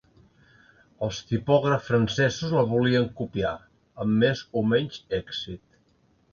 [1.07, 3.53] Els tipògrafs francesos la volien copiar,
[4.07, 5.67] amb més o menys èxit.